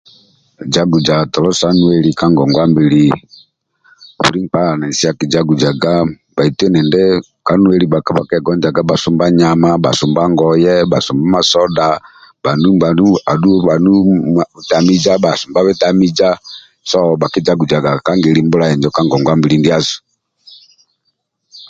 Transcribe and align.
Jaguza 0.73 1.15
tolo 1.33 1.51
sa 1.59 1.67
nueli 1.79 2.11
ka 2.19 2.25
ngongwa 2.31 2.63
mbili 2.71 3.03
buli 4.21 4.39
nkpa 4.43 4.59
ali 4.61 4.69
na 4.79 4.89
nesi 4.89 5.03
akihagujaga 5.11 5.93
bhaitu 6.35 6.61
endindi 6.67 7.01
ka 7.47 7.53
nueli 7.61 7.85
bhakisumba 8.81 9.25
nyama 9.39 9.69
bhasumba 9.83 10.21
ngoye 10.31 10.73
bhasumba 10.91 11.39
soda 11.51 11.87
bhanu 12.43 12.67
bitamiza 14.57 15.11
bhasumba 15.23 15.59
bitamiza 15.67 16.29
so 16.89 16.99
bhakijagujaga 17.19 17.91
ka 18.05 18.11
ngeli 18.17 18.41
mbula 18.45 18.65
injo 18.73 18.89
ka 18.95 19.01
ngongwa 19.05 19.33
mbili 19.37 19.55
ndiasu 19.59 19.97